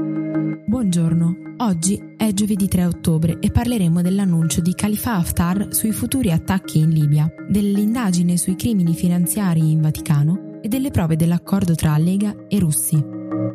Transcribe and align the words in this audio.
Buongiorno, 0.00 1.54
oggi 1.56 2.00
è 2.16 2.32
giovedì 2.32 2.68
3 2.68 2.84
ottobre 2.84 3.38
e 3.40 3.50
parleremo 3.50 4.00
dell'annuncio 4.00 4.60
di 4.60 4.72
Khalifa 4.72 5.14
Haftar 5.16 5.74
sui 5.74 5.90
futuri 5.90 6.30
attacchi 6.30 6.78
in 6.78 6.90
Libia, 6.90 7.28
dell'indagine 7.48 8.36
sui 8.36 8.54
crimini 8.54 8.94
finanziari 8.94 9.72
in 9.72 9.80
Vaticano 9.80 10.60
e 10.62 10.68
delle 10.68 10.92
prove 10.92 11.16
dell'accordo 11.16 11.74
tra 11.74 11.98
Lega 11.98 12.46
e 12.46 12.60
russi. 12.60 13.04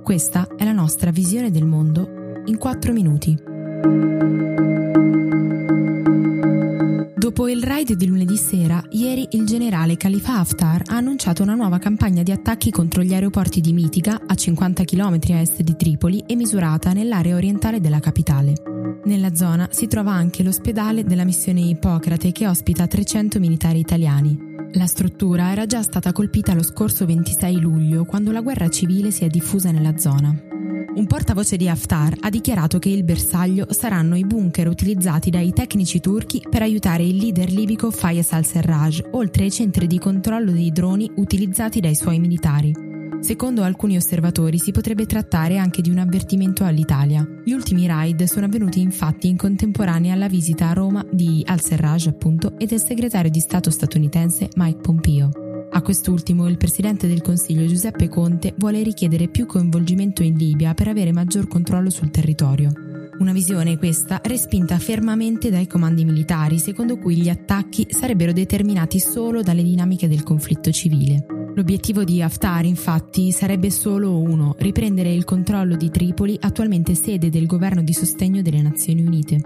Questa 0.03 0.47
è 0.57 0.65
la 0.65 0.73
nostra 0.73 1.11
visione 1.11 1.49
del 1.49 1.65
mondo 1.65 2.41
in 2.43 2.57
4 2.57 2.91
minuti. 2.91 4.72
Dopo 7.23 7.47
il 7.47 7.63
raid 7.63 7.93
di 7.93 8.05
lunedì 8.05 8.35
sera, 8.35 8.83
ieri 8.89 9.25
il 9.31 9.45
generale 9.45 9.95
Khalifa 9.95 10.39
Haftar 10.39 10.81
ha 10.87 10.97
annunciato 10.97 11.41
una 11.41 11.55
nuova 11.55 11.77
campagna 11.77 12.21
di 12.21 12.33
attacchi 12.33 12.69
contro 12.69 13.01
gli 13.01 13.13
aeroporti 13.13 13.61
di 13.61 13.71
Mitica, 13.71 14.23
a 14.27 14.35
50 14.35 14.83
km 14.83 15.19
a 15.29 15.39
est 15.39 15.61
di 15.61 15.73
Tripoli 15.77 16.25
e 16.27 16.35
misurata 16.35 16.91
nell'area 16.91 17.37
orientale 17.37 17.79
della 17.79 18.01
capitale. 18.01 18.55
Nella 19.05 19.33
zona 19.35 19.69
si 19.71 19.87
trova 19.87 20.11
anche 20.11 20.43
l'ospedale 20.43 21.05
della 21.05 21.23
missione 21.23 21.61
Ippocrate 21.61 22.33
che 22.33 22.45
ospita 22.45 22.87
300 22.87 23.39
militari 23.39 23.79
italiani. 23.79 24.37
La 24.73 24.85
struttura 24.85 25.49
era 25.49 25.65
già 25.65 25.81
stata 25.81 26.11
colpita 26.11 26.53
lo 26.53 26.61
scorso 26.61 27.05
26 27.05 27.57
luglio, 27.57 28.03
quando 28.03 28.33
la 28.33 28.41
guerra 28.41 28.67
civile 28.67 29.11
si 29.11 29.23
è 29.23 29.29
diffusa 29.29 29.71
nella 29.71 29.97
zona. 29.97 30.52
Un 30.95 31.07
portavoce 31.07 31.57
di 31.57 31.67
Haftar 31.67 32.17
ha 32.19 32.29
dichiarato 32.29 32.77
che 32.77 32.89
il 32.89 33.03
bersaglio 33.03 33.65
saranno 33.71 34.15
i 34.15 34.25
bunker 34.25 34.67
utilizzati 34.67 35.31
dai 35.31 35.51
tecnici 35.51 35.99
turchi 35.99 36.39
per 36.47 36.61
aiutare 36.61 37.03
il 37.03 37.15
leader 37.15 37.49
libico 37.51 37.89
Fayez 37.89 38.31
al-Serraj, 38.31 39.01
oltre 39.11 39.43
ai 39.43 39.51
centri 39.51 39.87
di 39.87 39.97
controllo 39.97 40.51
dei 40.51 40.71
droni 40.71 41.09
utilizzati 41.15 41.79
dai 41.79 41.95
suoi 41.95 42.19
militari. 42.19 42.71
Secondo 43.21 43.63
alcuni 43.63 43.95
osservatori 43.95 44.59
si 44.59 44.71
potrebbe 44.71 45.07
trattare 45.07 45.57
anche 45.57 45.81
di 45.81 45.89
un 45.89 45.97
avvertimento 45.97 46.63
all'Italia. 46.63 47.27
Gli 47.43 47.53
ultimi 47.53 47.87
raid 47.87 48.23
sono 48.25 48.45
avvenuti 48.45 48.79
infatti 48.79 49.27
in 49.29 49.37
contemporanea 49.37 50.13
alla 50.13 50.27
visita 50.27 50.69
a 50.69 50.73
Roma 50.73 51.03
di 51.09 51.41
al-Serraj 51.43 52.07
appunto 52.07 52.53
e 52.59 52.67
del 52.67 52.83
segretario 52.83 53.31
di 53.31 53.39
Stato 53.39 53.71
statunitense 53.71 54.49
Mike 54.55 54.81
Pompeo. 54.81 55.42
A 55.75 55.81
quest'ultimo 55.81 56.47
il 56.47 56.57
presidente 56.57 57.07
del 57.07 57.23
Consiglio 57.23 57.65
Giuseppe 57.65 58.07
Conte 58.07 58.53
vuole 58.57 58.83
richiedere 58.83 59.27
più 59.27 59.47
coinvolgimento 59.47 60.21
in 60.21 60.37
Libia 60.37 60.75
per 60.75 60.87
avere 60.87 61.11
maggior 61.11 61.47
controllo 61.47 61.89
sul 61.89 62.11
territorio. 62.11 62.71
Una 63.17 63.31
visione 63.33 63.79
questa 63.79 64.21
respinta 64.23 64.77
fermamente 64.77 65.49
dai 65.49 65.65
comandi 65.65 66.05
militari, 66.05 66.59
secondo 66.59 66.99
cui 66.99 67.15
gli 67.15 67.29
attacchi 67.29 67.87
sarebbero 67.89 68.33
determinati 68.33 68.99
solo 68.99 69.41
dalle 69.41 69.63
dinamiche 69.63 70.07
del 70.07 70.21
conflitto 70.21 70.69
civile. 70.71 71.25
L'obiettivo 71.55 72.03
di 72.03 72.21
Haftar, 72.21 72.65
infatti, 72.65 73.31
sarebbe 73.31 73.71
solo 73.71 74.19
uno, 74.19 74.55
riprendere 74.59 75.11
il 75.11 75.25
controllo 75.25 75.75
di 75.75 75.89
Tripoli, 75.89 76.37
attualmente 76.39 76.93
sede 76.93 77.31
del 77.31 77.47
governo 77.47 77.81
di 77.81 77.93
sostegno 77.93 78.43
delle 78.43 78.61
Nazioni 78.61 79.03
Unite. 79.03 79.41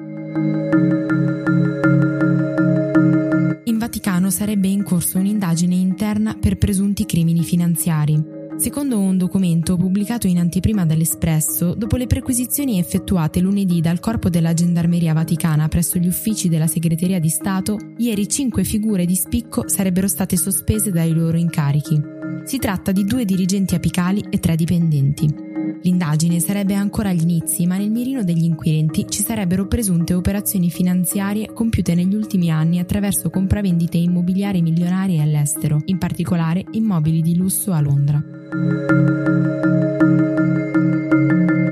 Vaticano 4.27 4.29
sarebbe 4.29 4.67
in 4.67 4.83
corso 4.83 5.17
un'indagine 5.17 5.75
interna 5.75 6.35
per 6.35 6.57
presunti 6.57 7.05
crimini 7.05 7.43
finanziari. 7.43 8.35
Secondo 8.57 8.99
un 8.99 9.17
documento 9.17 9.77
pubblicato 9.77 10.27
in 10.27 10.39
anteprima 10.39 10.85
dall'Espresso, 10.85 11.75
dopo 11.75 11.95
le 11.95 12.07
perquisizioni 12.07 12.79
effettuate 12.79 13.39
lunedì 13.39 13.81
dal 13.81 13.99
Corpo 13.99 14.29
della 14.29 14.53
Gendarmeria 14.53 15.13
Vaticana 15.13 15.67
presso 15.67 15.99
gli 15.99 16.07
uffici 16.07 16.49
della 16.49 16.67
Segreteria 16.67 17.19
di 17.19 17.29
Stato, 17.29 17.77
ieri 17.97 18.27
cinque 18.27 18.63
figure 18.63 19.05
di 19.05 19.15
spicco 19.15 19.67
sarebbero 19.69 20.07
state 20.07 20.35
sospese 20.37 20.91
dai 20.91 21.13
loro 21.13 21.37
incarichi. 21.37 22.01
Si 22.43 22.57
tratta 22.57 22.91
di 22.91 23.03
due 23.03 23.25
dirigenti 23.25 23.75
apicali 23.75 24.25
e 24.29 24.39
tre 24.39 24.55
dipendenti. 24.55 25.46
L'indagine 25.81 26.39
sarebbe 26.39 26.73
ancora 26.73 27.09
agli 27.09 27.21
inizi, 27.21 27.65
ma 27.65 27.77
nel 27.77 27.91
mirino 27.91 28.23
degli 28.23 28.43
inquirenti 28.43 29.05
ci 29.09 29.21
sarebbero 29.21 29.67
presunte 29.67 30.13
operazioni 30.13 30.69
finanziarie 30.69 31.51
compiute 31.53 31.95
negli 31.95 32.15
ultimi 32.15 32.51
anni 32.51 32.79
attraverso 32.79 33.29
compravendite 33.29 33.97
immobiliari 33.97 34.61
milionarie 34.61 35.21
all'estero, 35.21 35.81
in 35.85 35.97
particolare 35.97 36.65
immobili 36.71 37.21
di 37.21 37.35
lusso 37.35 37.71
a 37.71 37.79
Londra. 37.79 38.23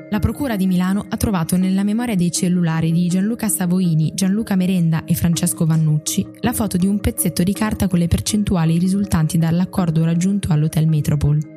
La 0.10 0.22
Procura 0.22 0.56
di 0.56 0.66
Milano 0.66 1.06
ha 1.10 1.18
trovato 1.18 1.58
nella 1.58 1.84
memoria 1.84 2.16
dei 2.16 2.32
cellulari 2.32 2.94
di 2.94 3.08
Gianluca 3.08 3.50
Savoini, 3.50 4.14
Gianluca 4.14 4.56
Merenda 4.56 5.04
e 5.04 5.14
Francesco 5.14 5.66
Vannucci 5.66 6.26
la 6.40 6.54
foto 6.54 6.78
di 6.78 6.88
un 6.88 7.02
pezzetto 7.02 7.44
di 7.44 7.52
carta 7.52 7.90
con 7.90 8.00
le 8.00 8.08
percentuali 8.08 8.78
risultanti 8.78 9.38
dall'accordo 9.38 10.06
raggiunto 10.06 10.54
all'Hotel 10.54 10.88
Metropole 10.88 11.55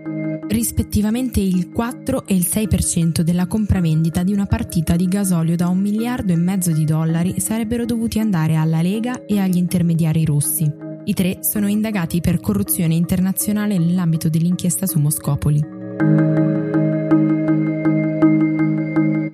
rispettivamente 0.48 1.40
il 1.40 1.70
4 1.70 2.26
e 2.26 2.34
il 2.34 2.46
6% 2.48 3.20
della 3.20 3.46
compravendita 3.46 4.22
di 4.22 4.32
una 4.32 4.46
partita 4.46 4.96
di 4.96 5.06
gasolio 5.06 5.56
da 5.56 5.68
un 5.68 5.78
miliardo 5.78 6.32
e 6.32 6.36
mezzo 6.36 6.72
di 6.72 6.84
dollari 6.84 7.38
sarebbero 7.38 7.84
dovuti 7.84 8.18
andare 8.18 8.56
alla 8.56 8.82
Lega 8.82 9.24
e 9.26 9.38
agli 9.38 9.56
intermediari 9.56 10.24
russi. 10.24 10.70
I 11.04 11.14
tre 11.14 11.38
sono 11.40 11.68
indagati 11.68 12.20
per 12.20 12.40
corruzione 12.40 12.94
internazionale 12.94 13.78
nell'ambito 13.78 14.28
dell'inchiesta 14.28 14.86
su 14.86 14.98
Moscopoli. 14.98 15.60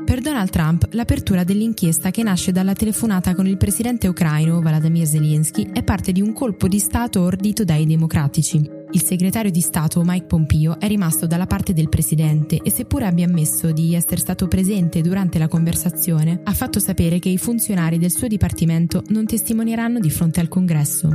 Per 0.05 0.21
Donald 0.21 0.51
Trump, 0.51 0.89
l'apertura 0.93 1.43
dell'inchiesta 1.43 2.11
che 2.11 2.23
nasce 2.23 2.53
dalla 2.53 2.75
telefonata 2.75 3.35
con 3.35 3.47
il 3.47 3.57
presidente 3.57 4.07
ucraino 4.07 4.61
Vladimir 4.61 5.07
Zelensky 5.07 5.71
è 5.73 5.83
parte 5.83 6.13
di 6.13 6.21
un 6.21 6.33
colpo 6.33 6.69
di 6.69 6.79
Stato 6.79 7.23
ordito 7.23 7.65
dai 7.65 7.87
democratici. 7.87 8.83
Il 8.95 9.03
segretario 9.03 9.51
di 9.51 9.61
Stato 9.61 10.03
Mike 10.05 10.27
Pompeo 10.27 10.79
è 10.79 10.87
rimasto 10.87 11.27
dalla 11.27 11.47
parte 11.47 11.73
del 11.73 11.89
presidente 11.89 12.61
e 12.63 12.71
seppure 12.71 13.07
abbia 13.07 13.27
ammesso 13.27 13.73
di 13.73 13.93
essere 13.93 14.21
stato 14.21 14.47
presente 14.47 15.01
durante 15.01 15.37
la 15.41 15.49
conversazione, 15.49 16.41
ha 16.45 16.53
fatto 16.53 16.79
sapere 16.79 17.19
che 17.19 17.29
i 17.29 17.37
funzionari 17.37 17.99
del 17.99 18.13
suo 18.13 18.29
dipartimento 18.29 19.03
non 19.09 19.27
testimonieranno 19.27 19.99
di 19.99 20.11
fronte 20.11 20.39
al 20.39 20.47
congresso. 20.47 21.09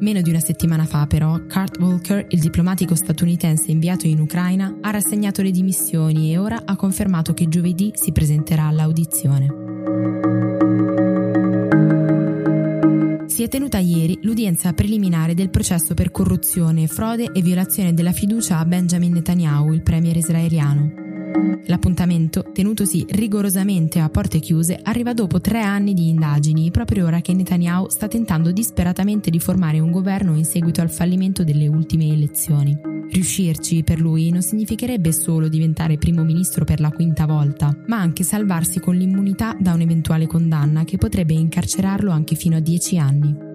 Meno 0.00 0.20
di 0.20 0.28
una 0.28 0.40
settimana 0.40 0.84
fa, 0.84 1.06
però, 1.06 1.40
Kurt 1.46 1.78
Volker, 1.78 2.26
il 2.28 2.40
diplomatico 2.40 2.94
statunitense 2.94 3.70
inviato 3.70 4.06
in 4.06 4.20
Ucraina, 4.20 4.76
ha 4.82 4.90
rassegnato 4.90 5.40
le 5.40 5.52
dimissioni 5.52 6.32
e 6.32 6.38
ora 6.38 6.64
ha 6.66 6.76
confermato 6.76 7.32
che 7.32 7.48
giovedì 7.48 7.92
si 7.94 8.12
presenterà 8.12 8.66
all'audizione. 8.66 10.41
Si 13.42 13.48
è 13.48 13.50
tenuta 13.50 13.78
ieri 13.78 14.20
l'udienza 14.22 14.72
preliminare 14.72 15.34
del 15.34 15.50
processo 15.50 15.94
per 15.94 16.12
corruzione, 16.12 16.86
frode 16.86 17.32
e 17.32 17.42
violazione 17.42 17.92
della 17.92 18.12
fiducia 18.12 18.58
a 18.58 18.64
Benjamin 18.64 19.14
Netanyahu, 19.14 19.72
il 19.72 19.82
premier 19.82 20.16
israeliano. 20.16 21.01
L'appuntamento, 21.66 22.50
tenutosi 22.52 23.06
rigorosamente 23.08 23.98
a 23.98 24.08
porte 24.08 24.40
chiuse, 24.40 24.78
arriva 24.82 25.14
dopo 25.14 25.40
tre 25.40 25.62
anni 25.62 25.94
di 25.94 26.08
indagini, 26.08 26.70
proprio 26.70 27.06
ora 27.06 27.20
che 27.20 27.32
Netanyahu 27.32 27.88
sta 27.88 28.08
tentando 28.08 28.50
disperatamente 28.50 29.30
di 29.30 29.38
formare 29.38 29.78
un 29.78 29.90
governo 29.90 30.36
in 30.36 30.44
seguito 30.44 30.80
al 30.80 30.90
fallimento 30.90 31.44
delle 31.44 31.68
ultime 31.68 32.08
elezioni. 32.08 32.90
Riuscirci 33.12 33.82
per 33.82 34.00
lui 34.00 34.30
non 34.30 34.40
significherebbe 34.40 35.12
solo 35.12 35.48
diventare 35.48 35.98
primo 35.98 36.24
ministro 36.24 36.64
per 36.64 36.80
la 36.80 36.90
quinta 36.90 37.26
volta, 37.26 37.76
ma 37.86 37.98
anche 37.98 38.24
salvarsi 38.24 38.80
con 38.80 38.96
l'immunità 38.96 39.54
da 39.58 39.74
un'eventuale 39.74 40.26
condanna 40.26 40.84
che 40.84 40.96
potrebbe 40.96 41.34
incarcerarlo 41.34 42.10
anche 42.10 42.34
fino 42.34 42.56
a 42.56 42.60
dieci 42.60 42.96
anni. 42.96 43.50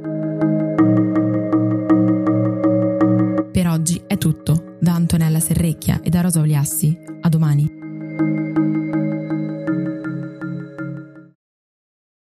Antonella 5.07 5.39
Serrecchia 5.39 6.01
e 6.03 6.09
da 6.09 6.19
Rosa 6.19 6.41
Oliassi. 6.41 6.99
A 7.21 7.29
domani. 7.29 8.66